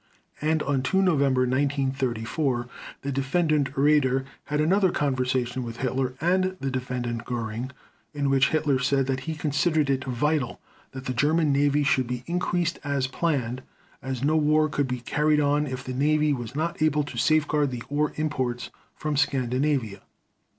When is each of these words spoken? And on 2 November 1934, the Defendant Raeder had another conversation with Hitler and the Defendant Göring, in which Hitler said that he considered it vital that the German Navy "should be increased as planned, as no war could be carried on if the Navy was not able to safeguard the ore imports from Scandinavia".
And 0.41 0.63
on 0.63 0.81
2 0.81 0.99
November 1.03 1.41
1934, 1.41 2.67
the 3.03 3.11
Defendant 3.11 3.71
Raeder 3.75 4.25
had 4.45 4.59
another 4.59 4.91
conversation 4.91 5.61
with 5.63 5.77
Hitler 5.77 6.15
and 6.19 6.57
the 6.59 6.71
Defendant 6.71 7.23
Göring, 7.23 7.69
in 8.11 8.27
which 8.31 8.49
Hitler 8.49 8.79
said 8.79 9.05
that 9.05 9.19
he 9.29 9.35
considered 9.35 9.91
it 9.91 10.03
vital 10.05 10.59
that 10.93 11.05
the 11.05 11.13
German 11.13 11.53
Navy 11.53 11.83
"should 11.83 12.07
be 12.07 12.23
increased 12.25 12.79
as 12.83 13.05
planned, 13.05 13.61
as 14.01 14.23
no 14.23 14.35
war 14.35 14.69
could 14.69 14.87
be 14.87 15.01
carried 15.01 15.39
on 15.39 15.67
if 15.67 15.83
the 15.83 15.93
Navy 15.93 16.33
was 16.33 16.55
not 16.55 16.81
able 16.81 17.03
to 17.03 17.19
safeguard 17.19 17.69
the 17.69 17.83
ore 17.87 18.11
imports 18.15 18.71
from 18.95 19.15
Scandinavia". 19.15 20.01